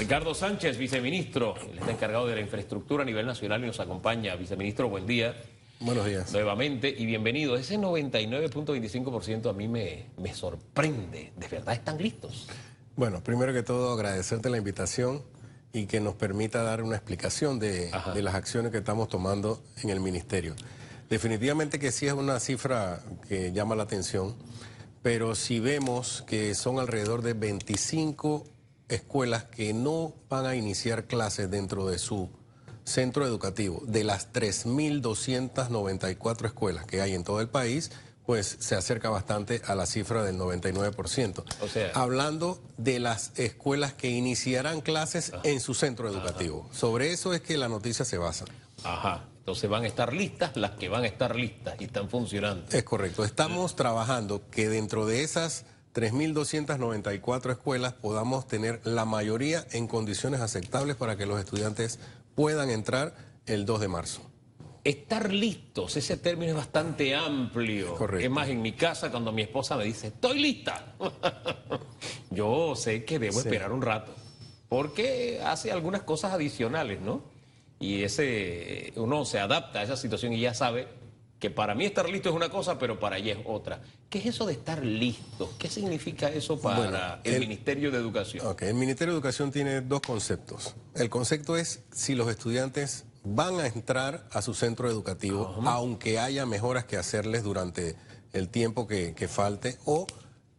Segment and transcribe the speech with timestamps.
[0.00, 4.34] Ricardo Sánchez, viceministro, él está encargado de la infraestructura a nivel nacional y nos acompaña.
[4.34, 5.36] Viceministro, buen día.
[5.78, 6.32] Buenos días.
[6.32, 7.54] Nuevamente y bienvenido.
[7.54, 11.34] Ese 99.25% a mí me, me sorprende.
[11.36, 12.48] ¿De verdad están listos?
[12.96, 15.22] Bueno, primero que todo agradecerte la invitación
[15.74, 19.90] y que nos permita dar una explicación de, de, las acciones que estamos tomando en
[19.90, 20.56] el ministerio.
[21.10, 24.34] Definitivamente que sí es una cifra que llama la atención,
[25.02, 28.46] pero si vemos que son alrededor de 25
[28.90, 32.28] escuelas que no van a iniciar clases dentro de su
[32.84, 37.90] centro educativo, de las 3.294 escuelas que hay en todo el país,
[38.26, 41.42] pues se acerca bastante a la cifra del 99%.
[41.62, 46.68] O sea, hablando de las escuelas que iniciarán clases en su centro educativo.
[46.72, 48.44] Sobre eso es que la noticia se basa.
[48.84, 49.24] Ajá.
[49.40, 52.66] Entonces van a estar listas las que van a estar listas y están funcionando.
[52.70, 53.24] Es correcto.
[53.24, 60.96] Estamos trabajando que dentro de esas 3.294 escuelas podamos tener la mayoría en condiciones aceptables
[60.96, 61.98] para que los estudiantes
[62.34, 63.14] puedan entrar
[63.46, 64.22] el 2 de marzo.
[64.84, 67.96] Estar listos, ese término es bastante amplio.
[67.96, 68.24] Correcto.
[68.24, 70.94] Es más, en mi casa cuando mi esposa me dice, estoy lista,
[72.30, 74.14] yo sé que debo esperar un rato,
[74.68, 77.22] porque hace algunas cosas adicionales, ¿no?
[77.78, 80.99] Y ese, uno se adapta a esa situación y ya sabe
[81.40, 83.80] que para mí estar listo es una cosa, pero para ella es otra.
[84.10, 85.50] ¿Qué es eso de estar listo?
[85.58, 88.46] ¿Qué significa eso para el, Ministerio de Educación?
[88.46, 90.74] Okay, el Ministerio de Educación tiene dos conceptos.
[90.94, 96.44] El concepto es si los estudiantes van a entrar a su centro educativo, aunque haya
[96.44, 97.96] mejoras que hacerles durante
[98.34, 100.06] el tiempo que, que falte, o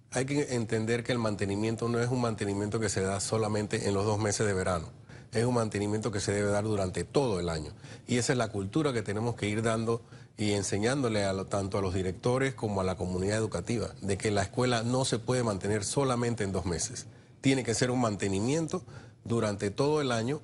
[0.10, 3.94] hay que entender que el mantenimiento no es un mantenimiento que se da solamente en
[3.94, 4.90] los dos meses de verano
[5.34, 7.72] es un mantenimiento que se debe dar durante todo el año.
[8.08, 10.02] Y esa es la cultura que tenemos que ir dando
[10.38, 14.84] y enseñándole tanto a los directores como a la comunidad educativa, de que la escuela
[14.84, 17.06] no se puede mantener solamente en dos meses.
[17.42, 18.84] Tiene que ser un mantenimiento
[19.24, 20.42] durante todo el año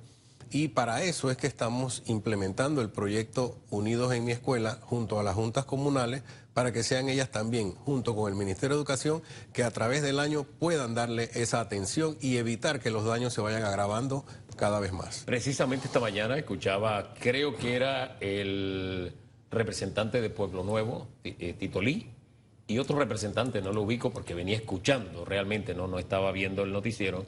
[0.50, 5.22] y para eso es que estamos implementando el proyecto Unidos en mi escuela junto a
[5.22, 6.22] las juntas comunales
[6.54, 10.18] para que sean ellas también, junto con el Ministerio de Educación, que a través del
[10.18, 14.24] año puedan darle esa atención y evitar que los daños se vayan agravando
[14.58, 15.22] cada vez más.
[15.24, 19.14] Precisamente esta mañana escuchaba, creo que era el
[19.50, 22.10] representante de Pueblo Nuevo, eh, Tito Lee,
[22.66, 26.72] y otro representante, no lo ubico porque venía escuchando realmente, no, no estaba viendo el
[26.72, 27.24] noticiero,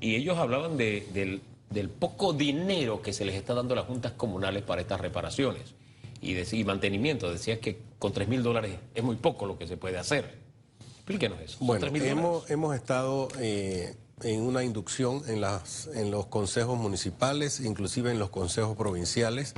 [0.00, 1.40] y ellos hablaban del,
[2.00, 5.74] poco dinero que se les está dando a las juntas comunales para estas reparaciones
[6.20, 7.30] y, de, mantenimiento.
[7.30, 10.38] Decías que con 3 mil dólares es muy poco lo que se puede hacer.
[10.96, 11.58] Explíquenos eso.
[11.60, 18.10] Bueno, hemos, hemos estado eh, en una inducción en, las, en los consejos municipales, inclusive
[18.10, 19.54] en los consejos provinciales.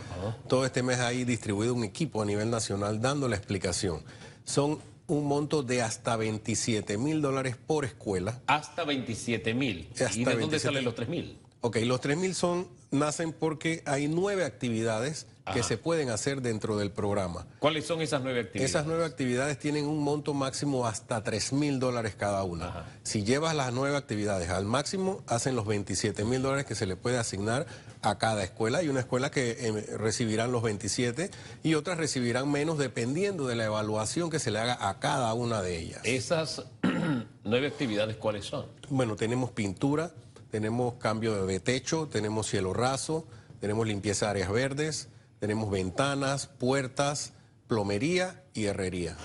[0.48, 4.02] Todo este mes hay distribuido un equipo a nivel nacional dando la explicación.
[4.44, 8.40] Son un monto de hasta 27 mil dólares por escuela.
[8.46, 9.88] Hasta 27 mil.
[10.14, 11.38] ¿Y de dónde salen los 3 mil?
[11.60, 16.76] Ok, los 3 mil son, nacen porque hay nueve actividades que se pueden hacer dentro
[16.76, 17.46] del programa.
[17.60, 18.70] ¿Cuáles son esas nueve actividades?
[18.70, 22.86] Esas nueve actividades tienen un monto máximo hasta 3 mil dólares cada una.
[23.04, 26.96] Si llevas las nueve actividades al máximo, hacen los 27 mil dólares que se le
[26.96, 27.66] puede asignar
[28.02, 28.78] a cada escuela.
[28.78, 31.30] Hay una escuela que eh, recibirán los 27
[31.62, 35.62] y otras recibirán menos dependiendo de la evaluación que se le haga a cada una
[35.62, 36.00] de ellas.
[36.04, 36.64] ¿Esas
[37.44, 38.66] nueve actividades cuáles son?
[38.88, 40.12] Bueno, tenemos pintura,
[40.50, 43.26] tenemos cambio de techo, tenemos cielo raso,
[43.60, 45.08] tenemos limpieza de áreas verdes,
[45.38, 47.32] tenemos ventanas, puertas,
[47.66, 49.16] plomería y herrería.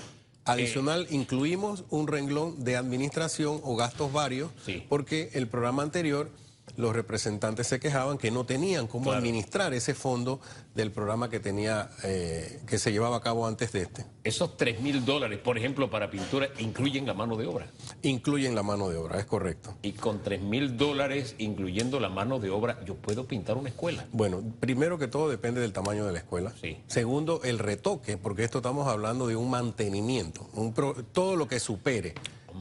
[0.44, 4.50] Adicional, eh, incluimos un renglón de administración o gastos varios,
[4.88, 6.30] porque el programa anterior
[6.76, 10.40] los representantes se quejaban que no tenían cómo administrar ese fondo
[10.74, 14.06] del programa que tenía eh, que se llevaba a cabo antes de este.
[14.24, 17.66] Esos 3 mil dólares, por ejemplo, para pintura, incluyen la mano de obra.
[18.02, 19.76] Incluyen la mano de obra, es correcto.
[19.82, 24.06] Y con 3 mil dólares, incluyendo la mano de obra, yo puedo pintar una escuela.
[24.12, 26.52] Bueno, primero que todo depende del tamaño de la escuela.
[26.60, 26.78] Sí.
[26.86, 30.72] Segundo, el retoque, porque esto estamos hablando de un mantenimiento, un
[31.12, 32.14] todo lo que supere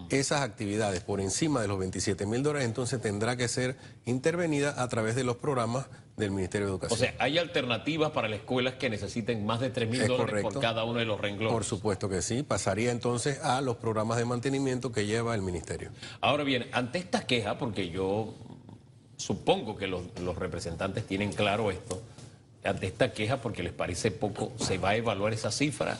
[0.09, 4.87] esas actividades por encima de los 27 mil dólares, entonces tendrá que ser intervenida a
[4.87, 6.97] través de los programas del Ministerio de Educación.
[6.97, 10.59] O sea, ¿hay alternativas para las escuelas que necesiten más de 3 mil dólares por
[10.59, 11.53] cada uno de los renglones?
[11.53, 12.43] Por supuesto que sí.
[12.43, 15.91] Pasaría entonces a los programas de mantenimiento que lleva el Ministerio.
[16.21, 18.33] Ahora bien, ante esta queja, porque yo
[19.17, 20.03] supongo que los,
[20.37, 22.01] representantes tienen claro esto,
[22.63, 25.97] ante esta queja porque les parece poco, ¿se va a evaluar esa cifra?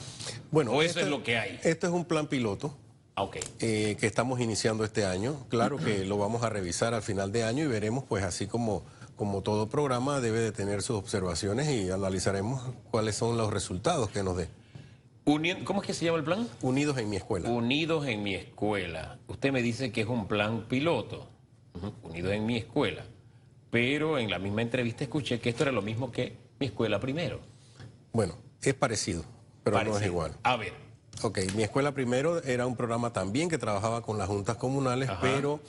[0.51, 1.59] Bueno, ¿O eso es lo que hay?
[1.63, 2.75] Este es un plan piloto
[3.15, 3.41] okay.
[3.59, 5.45] Eh, que estamos iniciando este año.
[5.49, 8.83] Claro que lo vamos a revisar al final de año y veremos, pues así como,
[9.15, 14.23] como todo programa debe de tener sus observaciones y analizaremos cuáles son los resultados que
[14.23, 14.49] nos dé.
[15.63, 16.47] ¿Cómo es que se llama el plan?
[16.61, 17.49] Unidos en mi escuela.
[17.49, 19.19] Unidos en mi escuela.
[19.27, 21.27] Usted me dice que es un plan piloto.
[22.03, 23.05] Unidos en mi escuela.
[23.69, 27.39] pero en la misma entrevista escuché que esto era lo mismo que mi escuela primero.
[28.11, 29.23] Bueno, es parecido,
[29.63, 30.35] pero no es igual.
[30.43, 30.73] A ver,
[31.23, 35.59] Ok, mi escuela primero era un programa también que trabajaba con las juntas comunales, pero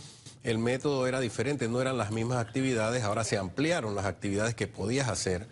[0.42, 4.66] el método era diferente, no eran las mismas actividades, ahora se ampliaron las actividades que
[4.66, 5.46] podías hacer.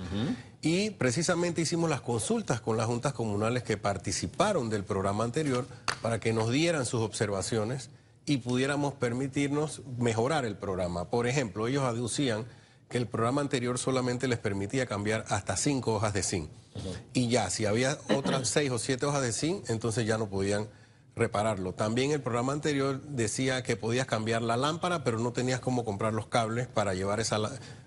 [0.63, 5.67] Y precisamente hicimos las consultas con las juntas comunales que participaron del programa anterior
[6.03, 7.91] para que nos dieran sus observaciones
[8.27, 11.07] y pudiéramos permitirnos mejorar el programa.
[11.11, 12.47] Por ejemplo, ellos aducían
[12.91, 16.51] que el programa anterior solamente les permitía cambiar hasta cinco hojas de zinc.
[17.15, 20.69] Y ya, si había otras seis o siete hojas de zinc, entonces ya no podían
[21.15, 21.73] repararlo.
[21.73, 26.15] También el programa anterior decía que podías cambiar la lámpara, pero no tenías cómo comprar
[26.15, 27.39] los cables para llevar esa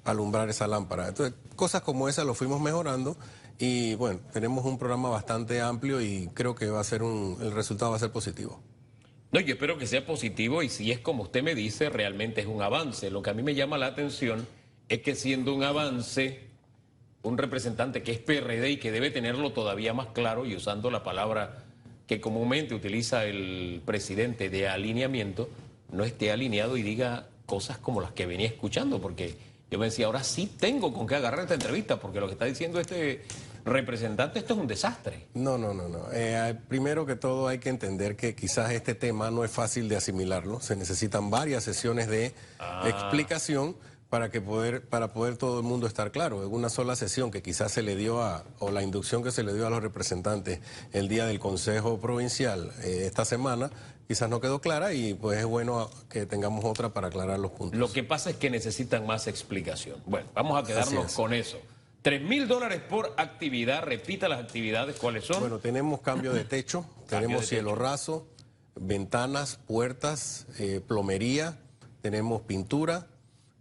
[0.05, 1.09] alumbrar esa lámpara.
[1.09, 3.17] Entonces, cosas como esas lo fuimos mejorando
[3.59, 7.51] y bueno, tenemos un programa bastante amplio y creo que va a ser un, el
[7.51, 8.61] resultado va a ser positivo.
[9.31, 12.47] no, yo espero que sea positivo y si es como usted me dice, realmente es
[12.47, 13.11] un avance.
[13.11, 14.47] Lo que a mí me llama la atención
[14.89, 16.41] es que siendo un avance,
[17.24, 21.03] un representante que es PRD y que debe tenerlo todavía más claro y usando la
[21.03, 21.63] palabra
[22.07, 25.50] que comúnmente utiliza el presidente de alineamiento,
[25.91, 29.35] no esté alineado y diga cosas como las que venía escuchando, porque
[29.71, 32.45] yo me decía, ahora sí tengo con qué agarrar esta entrevista, porque lo que está
[32.45, 33.24] diciendo este
[33.65, 35.27] representante, esto es un desastre.
[35.33, 36.07] No, no, no, no.
[36.12, 39.95] Eh, primero que todo hay que entender que quizás este tema no es fácil de
[39.95, 40.59] asimilarlo.
[40.59, 42.83] Se necesitan varias sesiones de Ah.
[42.88, 43.75] explicación
[44.13, 46.44] para que poder para poder todo el mundo estar claro.
[46.44, 49.42] En una sola sesión que quizás se le dio a o la inducción que se
[49.42, 50.60] le dio a los representantes
[50.92, 53.71] el día del Consejo Provincial eh, esta semana
[54.07, 57.80] quizás no quedó clara y pues es bueno que tengamos otra para aclarar los puntos.
[57.80, 60.00] Lo que pasa es que necesitan más explicación.
[60.06, 61.13] Bueno, vamos a quedarnos es.
[61.15, 61.57] con eso.
[62.04, 65.39] Tres mil dólares por actividad, repita las actividades, ¿cuáles son?
[65.39, 67.81] Bueno, tenemos cambio de techo, tenemos de cielo techo.
[67.81, 68.27] raso,
[68.75, 71.57] ventanas, puertas, eh, plomería,
[72.04, 73.07] tenemos pintura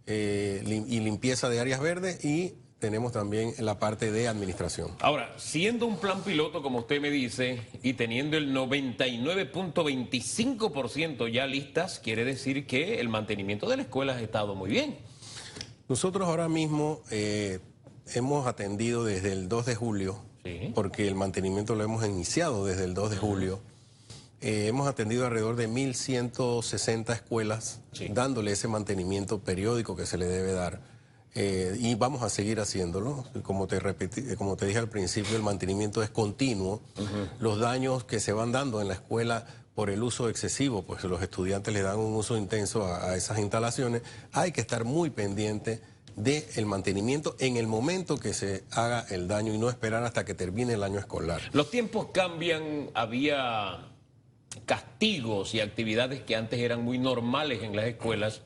[0.07, 4.91] eh, lim- y limpieza de áreas verdes y tenemos también la parte de administración.
[4.99, 11.99] Ahora, siendo un plan piloto, como usted me dice, y teniendo el 99.25% ya listas,
[11.99, 14.97] quiere decir que el mantenimiento de la escuela ha estado muy bien.
[15.87, 17.59] Nosotros ahora mismo eh,
[18.13, 20.71] hemos atendido desde el 2 de julio, Sí.
[20.75, 23.61] porque el mantenimiento lo hemos iniciado desde el 2 de julio.
[24.43, 28.09] Eh, hemos atendido alrededor de 1.160 escuelas, Sí.
[28.09, 30.81] dándole ese mantenimiento periódico que se le debe dar.
[31.35, 33.25] Eh, y vamos a seguir haciéndolo.
[33.41, 36.81] Como te, repetí- como te dije al principio, el mantenimiento es continuo.
[37.39, 41.21] Los daños que se van dando en la escuela por el uso excesivo, pues los
[41.23, 45.81] estudiantes le dan un uso intenso a, a esas instalaciones, hay que estar muy pendiente
[46.15, 50.35] del mantenimiento en el momento que se haga el daño y no esperar hasta que
[50.35, 51.41] termine el año escolar.
[51.53, 53.89] Los tiempos cambian, había
[54.65, 58.41] castigos y actividades que antes eran muy normales en las escuelas,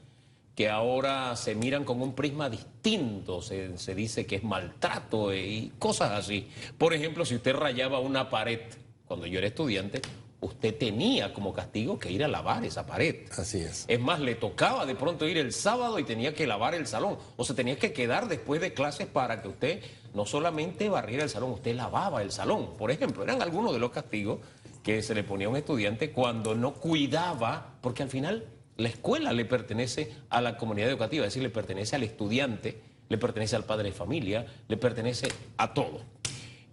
[0.55, 5.71] que ahora se miran con un prisma distinto, se, se dice que es maltrato y
[5.77, 6.47] cosas así.
[6.77, 8.61] Por ejemplo, si usted rayaba una pared
[9.05, 10.01] cuando yo era estudiante,
[10.39, 13.25] usted tenía como castigo que ir a lavar esa pared.
[13.37, 13.85] Así es.
[13.87, 17.17] Es más, le tocaba de pronto ir el sábado y tenía que lavar el salón.
[17.37, 19.81] O se tenía que quedar después de clases para que usted
[20.13, 22.75] no solamente barriera el salón, usted lavaba el salón.
[22.77, 24.39] Por ejemplo, eran algunos de los castigos
[24.83, 28.45] que se le ponía a un estudiante cuando no cuidaba, porque al final
[28.77, 32.79] la escuela le pertenece a la comunidad educativa, es decir, le pertenece al estudiante,
[33.09, 36.01] le pertenece al padre de familia, le pertenece a todo.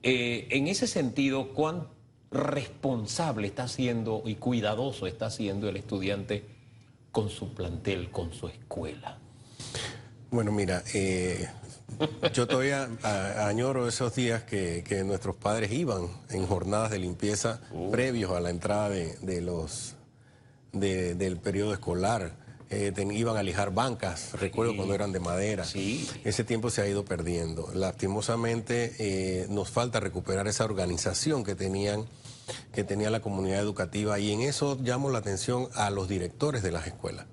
[0.03, 1.89] Eh, en ese sentido, ¿cuán
[2.35, 6.45] responsable está siendo y cuidadoso está siendo el estudiante
[7.13, 9.19] con su plantel, con su escuela?
[10.31, 11.49] Bueno, mira, eh,
[12.33, 17.61] yo todavía a- añoro esos días que, que nuestros padres iban en jornadas de limpieza
[17.93, 19.95] previos a la entrada de, de los
[20.73, 22.33] de- del periodo escolar.
[22.71, 25.65] Eh, ten- iban a lijar bancas, recuerdo cuando eran de madera.
[25.65, 26.09] Sí.
[26.25, 27.69] Ese tiempo se ha ido perdiendo.
[27.75, 32.07] Lastimosamente eh, nos falta recuperar esa organización que tenían
[32.73, 36.73] que tenía la comunidad educativa y en eso llamo la atención a los directores de
[36.73, 37.25] las escuelas.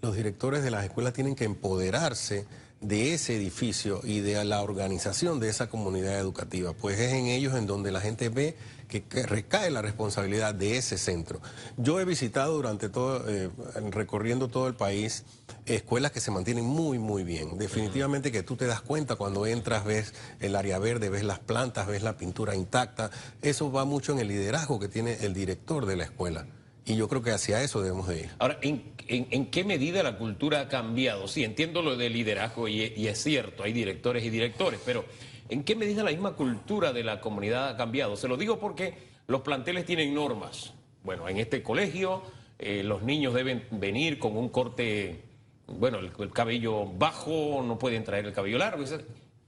[0.00, 2.46] Los directores de las escuelas tienen que empoderarse
[2.80, 7.54] de ese edificio y de la organización de esa comunidad educativa, pues es en ellos
[7.54, 8.56] en donde la gente ve
[8.88, 11.40] que, recae la responsabilidad de ese centro.
[11.76, 13.50] Yo he visitado durante todo, eh,
[13.90, 15.24] recorriendo todo el país,
[15.66, 17.58] escuelas que se mantienen muy, muy bien.
[17.58, 21.86] Definitivamente que tú te das cuenta cuando entras, ves el área verde, ves las plantas,
[21.86, 23.10] ves la pintura intacta.
[23.42, 26.46] Eso va mucho en el liderazgo que tiene el director de la escuela.
[26.86, 28.30] Y yo creo que hacia eso debemos de ir.
[28.38, 31.28] Ahora, ¿en, qué medida la cultura ha cambiado?
[31.28, 35.04] Sí, entiendo lo de liderazgo y es cierto, hay directores y directores, pero
[35.48, 38.16] ¿en qué medida la misma cultura de la comunidad ha cambiado?
[38.16, 38.94] Se lo digo porque
[39.26, 40.72] los planteles tienen normas.
[41.02, 42.22] Bueno, en este colegio
[42.58, 45.22] eh, los niños deben venir con un corte
[45.66, 48.84] bueno, el, cabello bajo, no pueden traer el cabello largo.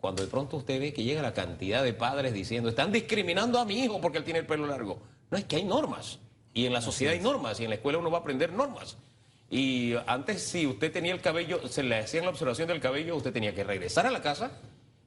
[0.00, 3.64] Cuando de pronto usted ve que llega la cantidad de padres diciendo, están discriminando a
[3.64, 4.98] mi hijo porque él tiene el pelo largo.
[5.30, 6.18] No, es que hay normas.
[6.54, 7.60] Y en la sociedad hay normas.
[7.60, 8.96] Y en la escuela uno va a aprender normas.
[9.50, 13.32] Y antes, si usted tenía el cabello, se le hacían la observación del cabello, usted
[13.32, 14.50] tenía que regresar a la casa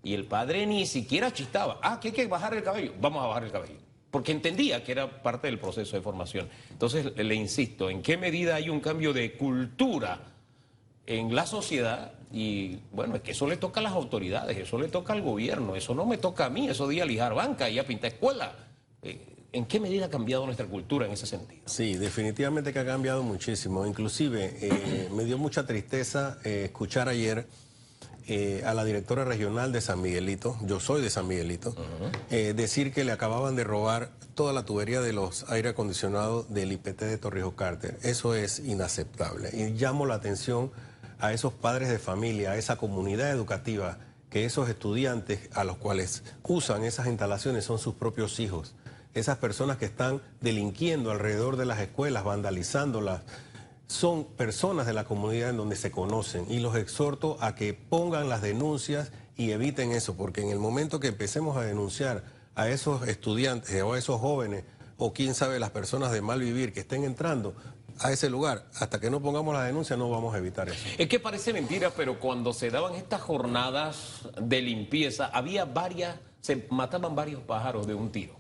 [0.04, 1.80] y el padre ni siquiera chistaba.
[1.82, 2.94] Ah, que hay que bajar el cabello.
[3.00, 3.80] Vamos a bajar el cabello.
[4.12, 6.50] Porque entendía que era parte del proceso de formación.
[6.72, 10.20] Entonces, le insisto, ¿en qué medida hay un cambio de cultura
[11.06, 12.14] en la sociedad?
[12.32, 15.76] Y bueno, es que eso le toca a las autoridades, eso le toca al gobierno,
[15.76, 18.54] eso no me toca a mí, eso de a lijar banca y a pintar escuela.
[19.02, 21.62] Eh, ¿En qué medida ha cambiado nuestra cultura en ese sentido?
[21.66, 23.86] Sí, definitivamente que ha cambiado muchísimo.
[23.86, 27.48] Inclusive eh, me dio mucha tristeza eh, escuchar ayer
[28.28, 31.76] eh, a la directora regional de San Miguelito, yo soy de San Miguelito,
[32.30, 37.02] decir que le acababan de robar toda la tubería de los aire acondicionados del IPT
[37.02, 37.98] de Torrijos Carter.
[38.04, 39.50] Eso es inaceptable.
[39.54, 40.72] Y llamo la atención
[41.20, 43.98] a esos padres de familia, a esa comunidad educativa,
[44.30, 48.76] que esos estudiantes a los cuales usan esas instalaciones son sus propios hijos
[49.14, 53.22] esas personas que están delinquiendo alrededor de las escuelas, vandalizándolas,
[53.90, 58.30] son personas de la comunidad en donde se conocen y los exhorto a que pongan
[58.30, 63.08] las denuncias y eviten eso, porque en el momento que empecemos a denunciar a esos
[63.08, 64.64] estudiantes o a esos jóvenes
[64.98, 67.56] o quién sabe las personas de mal vivir que estén entrando
[68.00, 70.86] a ese lugar, hasta que no pongamos la denuncia no vamos a evitar eso.
[70.98, 76.68] Es que parece mentira, pero cuando se daban estas jornadas de limpieza, había varias, se
[76.70, 78.40] mataban varios pájaros de un tiro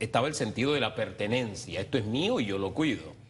[0.00, 3.21] estaba el sentido de la pertenencia, esto es mío y yo lo cuido.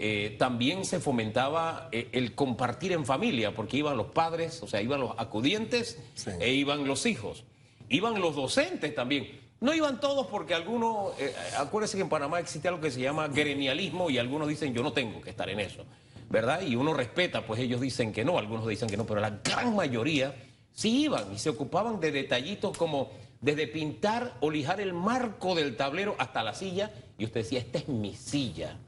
[0.00, 4.80] Eh, también se fomentaba eh, el compartir en familia, porque iban los padres, o sea,
[4.80, 5.98] iban los acudientes
[6.38, 7.44] e iban los hijos.
[7.88, 9.40] Iban los docentes también.
[9.60, 13.26] No iban todos porque algunos, eh, acuérdense que en Panamá existe algo que se llama
[13.26, 15.84] gremialismo y algunos dicen yo no tengo que estar en eso,
[16.30, 16.62] ¿verdad?
[16.62, 19.74] Y uno respeta, pues ellos dicen que no, algunos dicen que no, pero la gran
[19.74, 20.32] mayoría
[20.72, 25.76] sí iban y se ocupaban de detallitos como desde pintar o lijar el marco del
[25.76, 28.78] tablero hasta la silla, y usted decía, esta es mi silla,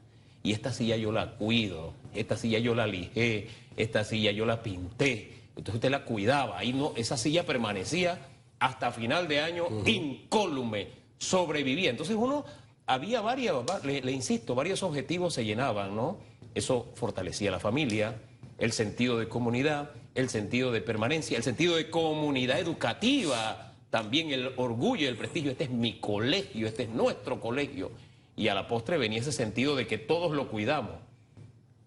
[0.43, 4.63] y esta silla yo la cuido, esta silla yo la lijé, esta silla yo la
[4.63, 8.19] pinté, entonces usted la cuidaba, ahí no, esa silla permanecía
[8.59, 11.89] hasta final de año incólume, sobrevivía.
[11.89, 12.45] Entonces uno,
[12.85, 16.17] había varias, le, le insisto, varios objetivos se llenaban, ¿no?
[16.53, 18.19] Eso fortalecía la familia,
[18.57, 24.53] el sentido de comunidad, el sentido de permanencia, el sentido de comunidad educativa, también el
[24.57, 27.91] orgullo y el prestigio, este es mi colegio, este es nuestro colegio.
[28.35, 30.95] Y a la postre venía ese sentido de que todos lo cuidamos.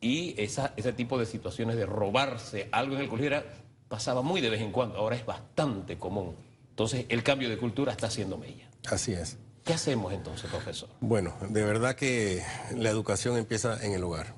[0.01, 3.43] Y esa, ese tipo de situaciones de robarse algo en el colegio
[3.89, 6.35] pasaba muy de vez en cuando, ahora es bastante común.
[6.71, 8.69] Entonces el cambio de cultura está haciendo mella.
[8.91, 9.39] Así es.
[9.65, 10.91] ¿Qué hacemos entonces, profesor?
[11.01, 12.43] Bueno, de verdad que
[12.77, 14.35] la educación empieza en el hogar.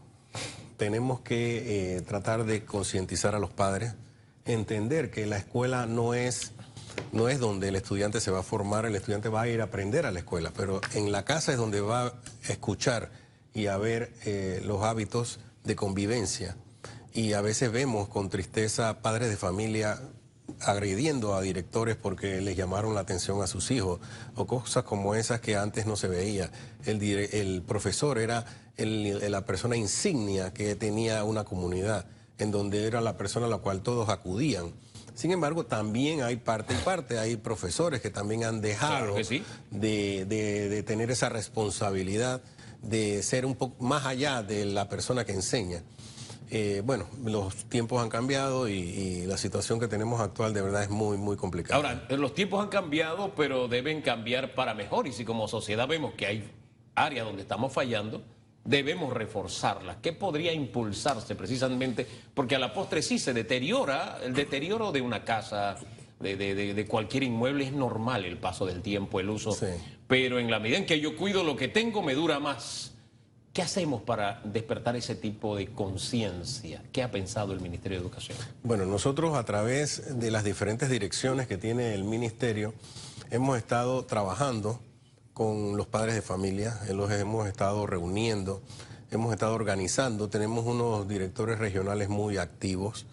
[0.77, 3.95] Tenemos que eh, tratar de concientizar a los padres,
[4.45, 6.53] entender que la escuela no es
[7.13, 9.65] no es donde el estudiante se va a formar, el estudiante va a ir a
[9.65, 12.13] aprender a la escuela, pero en la casa es donde va a
[12.49, 13.11] escuchar
[13.55, 16.57] y a ver eh, los hábitos de convivencia.
[17.13, 19.99] Y a veces vemos con tristeza padres de familia
[20.61, 24.01] agrediendo a directores porque les llamaron la atención a sus hijos
[24.35, 26.51] o cosas como esas que antes no se veía.
[26.85, 28.45] El, el profesor era
[28.77, 32.07] la persona insignia que tenía una comunidad,
[32.39, 34.73] en donde era la persona a la cual todos acudían.
[35.17, 39.15] Sin embargo, también hay parte y parte, hay profesores que también han dejado
[39.71, 42.43] de, tener esa responsabilidad
[42.83, 45.83] de ser un poco más allá de la persona que enseña.
[46.51, 50.91] Eh, bueno, los tiempos han cambiado y, la situación que tenemos actual de verdad es
[50.91, 51.77] muy, muy complicada.
[51.77, 55.07] Ahora, los tiempos han cambiado, pero deben cambiar para mejor.
[55.07, 56.51] Y si como sociedad vemos que hay
[56.95, 58.23] áreas donde estamos fallando,
[58.67, 60.01] debemos reforzarla.
[60.01, 62.07] ¿Qué podría impulsarse precisamente?
[62.35, 65.77] Porque a la postre sí se deteriora, el deterioro de una casa,
[66.21, 69.57] de, cualquier inmueble es normal el paso del tiempo, el uso.
[70.07, 72.93] Pero en la medida en que yo cuido lo que tengo, me dura más.
[73.53, 76.83] ¿Qué hacemos para despertar ese tipo de conciencia?
[76.93, 78.37] ¿Qué ha pensado el Ministerio de Educación?
[78.63, 82.75] Bueno, nosotros a través de las diferentes direcciones que tiene el Ministerio
[83.31, 84.81] hemos estado trabajando
[85.37, 88.63] con los padres de familia, los hemos estado reuniendo,
[89.11, 93.05] hemos estado organizando, tenemos unos directores regionales muy activos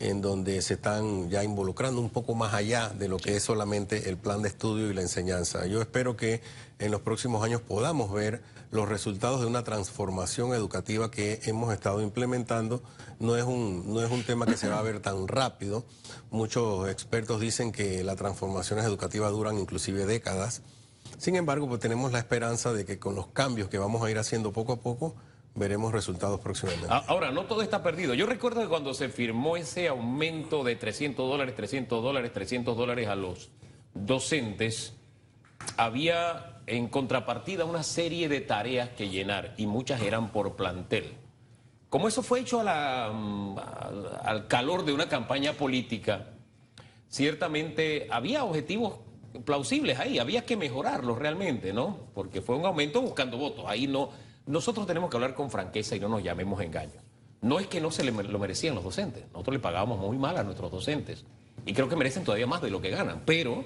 [0.00, 4.08] en donde se están ya involucrando un poco más allá de lo que es solamente
[4.08, 5.66] el plan de estudio y la enseñanza.
[5.66, 6.40] Yo espero que
[6.80, 8.42] en los próximos años podamos ver
[8.72, 12.82] los resultados de una transformación educativa que hemos estado implementando.
[13.20, 15.84] No es un, no es un tema que se va a ver tan rápido.
[16.32, 20.62] Muchos expertos dicen que las transformaciones educativas duran inclusive décadas.
[21.16, 24.18] Sin embargo, pues tenemos la esperanza de que con los cambios que vamos a ir
[24.18, 25.16] haciendo poco a poco,
[25.54, 26.88] veremos resultados próximamente.
[26.88, 28.14] Ahora, no todo está perdido.
[28.14, 33.08] Yo recuerdo que cuando se firmó ese aumento de 300 dólares, 300 dólares, 300 dólares
[33.08, 33.50] a los
[33.94, 34.94] docentes,
[35.76, 41.14] había en contrapartida una serie de tareas que llenar y muchas eran por plantel.
[41.88, 43.56] Como eso fue hecho mm,
[44.22, 46.26] al calor de una campaña política,
[47.08, 48.98] ciertamente había objetivos
[49.44, 51.96] plausibles ahí, había que mejorarlos realmente, ¿no?
[52.14, 53.64] Porque fue un aumento buscando votos.
[53.66, 54.10] Ahí no,
[54.46, 57.02] nosotros tenemos que hablar con franqueza y no nos llamemos engaños.
[57.40, 60.42] No es que no se lo merecían los docentes, nosotros le pagábamos muy mal a
[60.42, 61.24] nuestros docentes
[61.64, 63.64] y creo que merecen todavía más de lo que ganan, pero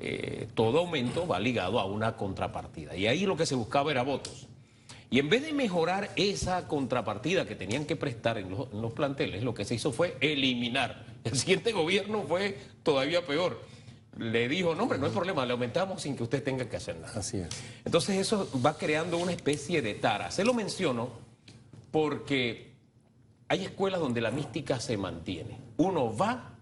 [0.00, 4.02] eh, todo aumento va ligado a una contrapartida y ahí lo que se buscaba era
[4.02, 4.48] votos.
[5.10, 9.54] Y en vez de mejorar esa contrapartida que tenían que prestar en los, planteles, lo
[9.54, 11.04] que se hizo fue eliminar.
[11.24, 13.60] El siguiente gobierno fue todavía peor.
[14.18, 16.96] Le dijo, no, hombre, no hay problema, le aumentamos sin que usted tenga que hacer
[16.96, 17.18] nada.
[17.18, 17.48] Así es.
[17.84, 20.30] Entonces eso va creando una especie de tara.
[20.30, 21.10] Se lo menciono
[21.90, 22.72] porque
[23.48, 25.58] hay escuelas donde la mística se mantiene.
[25.76, 26.56] Uno va,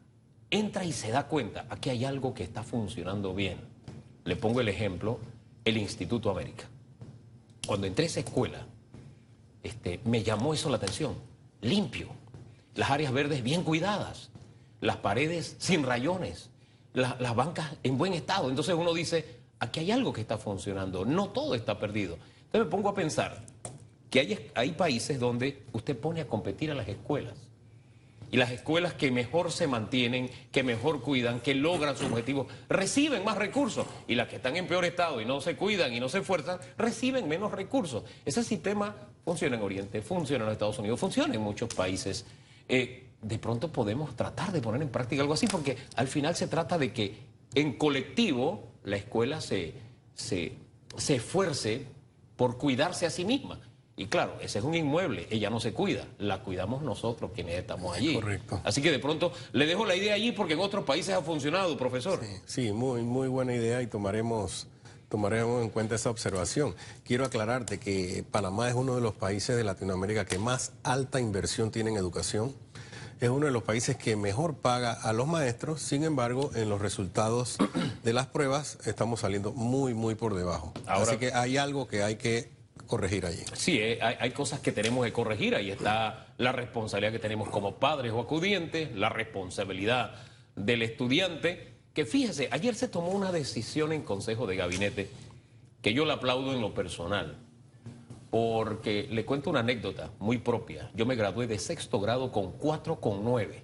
[0.50, 3.58] entra y se da cuenta, aquí hay algo que está funcionando bien.
[4.24, 5.18] Le pongo el ejemplo,
[5.64, 6.66] el Instituto América
[7.66, 8.66] cuando entré a esa escuela,
[9.62, 11.14] este, me llamó eso la atención.
[11.60, 12.08] Limpio,
[12.74, 14.30] las áreas verdes bien cuidadas,
[14.80, 16.50] las paredes sin rayones,
[16.94, 18.48] las bancas en buen estado.
[18.50, 22.18] Entonces uno dice, aquí hay algo que está funcionando, no todo está perdido.
[22.46, 23.44] Entonces me pongo a pensar
[24.10, 27.34] que hay, hay países donde usted pone a competir a las escuelas
[28.32, 33.22] y las escuelas que mejor se mantienen, que mejor cuidan, que logran su objetivo, reciben
[33.24, 33.86] más recursos.
[34.08, 36.58] Y las que están en peor estado y no se cuidan y no se esfuerzan,
[36.78, 38.04] reciben menos recursos.
[38.24, 42.24] Ese sistema funciona en Oriente, funciona en los Estados Unidos, funciona en muchos países.
[42.70, 46.48] Eh, de pronto podemos tratar de poner en práctica algo así, porque al final se
[46.48, 47.16] trata de que
[47.54, 49.74] en colectivo la escuela se,
[50.14, 50.52] se,
[50.96, 51.86] se esfuerce
[52.36, 53.60] por cuidarse a sí misma.
[53.94, 57.94] Y claro, ese es un inmueble, ella no se cuida, la cuidamos nosotros quienes estamos
[57.94, 58.14] allí.
[58.14, 58.60] Correcto.
[58.64, 61.76] Así que de pronto le dejo la idea allí porque en otros países ha funcionado,
[61.76, 62.20] profesor.
[62.46, 64.66] Sí, muy, muy buena idea y tomaremos,
[65.10, 66.74] tomaremos en cuenta esa observación.
[67.04, 71.70] Quiero aclararte que Panamá es uno de los países de Latinoamérica que más alta inversión
[71.70, 72.54] tiene en educación.
[73.22, 76.80] Es uno de los países que mejor paga a los maestros, sin embargo, en los
[76.80, 77.56] resultados
[78.02, 80.72] de las pruebas estamos saliendo muy, muy por debajo.
[80.86, 82.50] Así que hay algo que hay que
[82.88, 83.44] corregir allí.
[83.52, 85.54] Sí, eh, hay, cosas que tenemos que corregir.
[85.54, 90.16] Ahí está la responsabilidad que tenemos como padres o acudientes, la responsabilidad
[90.56, 91.74] del estudiante.
[91.94, 95.08] Que fíjese, ayer se tomó una decisión en Consejo de Gabinete
[95.80, 97.38] que yo la aplaudo en lo personal.
[98.32, 100.90] Porque le cuento una anécdota muy propia.
[100.94, 103.62] Yo me gradué de sexto grado con 4,9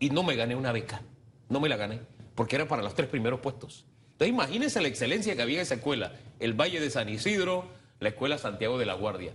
[0.00, 1.02] y no me gané una beca.
[1.50, 2.00] No me la gané
[2.38, 3.84] porque era para los tres primeros puestos.
[4.12, 6.12] Entonces imagínense la excelencia que había en esa escuela.
[6.38, 7.64] El Valle de San Isidro,
[7.98, 9.32] la Escuela Santiago de la Guardia.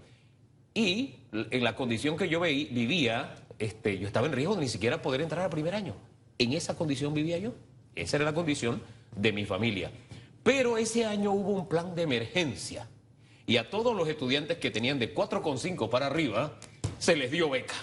[0.74, 4.70] Y en la condición que yo veí, vivía, este, yo estaba en riesgo de ni
[4.70, 5.96] siquiera poder entrar al primer año.
[6.38, 7.52] En esa condición vivía yo.
[7.94, 8.82] Esa era la condición
[9.18, 9.92] de mi familia.
[10.42, 12.88] Pero ese año hubo un plan de emergencia.
[13.46, 16.58] Y a todos los estudiantes que tenían de 4,5 para arriba,
[16.98, 17.76] se les dio beca.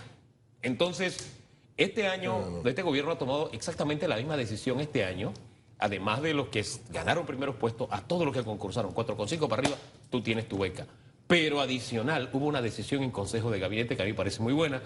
[0.62, 1.36] Entonces,
[1.76, 5.32] este año, este gobierno ha tomado exactamente la misma decisión este año
[5.80, 9.76] además de los que ganaron primeros puestos, a todos los que concursaron, 4,5 para arriba,
[10.10, 10.86] tú tienes tu beca.
[11.26, 14.52] Pero adicional, hubo una decisión en Consejo de Gabinete que a mí me parece muy
[14.52, 14.82] buena.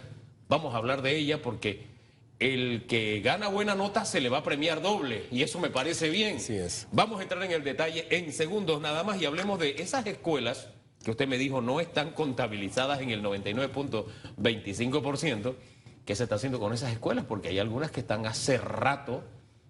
[0.49, 1.87] Vamos a hablar de ella porque
[2.45, 6.11] el que gana buena nota se le va a premiar doble y eso me parece
[6.11, 6.39] bien.
[6.41, 6.87] Sí es.
[6.93, 10.69] Vamos a entrar en el detalle en segundos nada más y hablemos de esas escuelas
[11.03, 15.55] que usted me dijo no están contabilizadas en el 99.25%.
[16.05, 17.25] ¿Qué se está haciendo con esas escuelas?
[17.25, 19.25] Porque hay algunas que están hace rato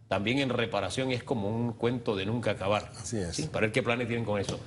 [0.08, 2.92] también en reparación es como un cuento de nunca acabar.
[3.00, 3.48] Así es.
[3.48, 4.60] Para ver qué planes tienen con eso.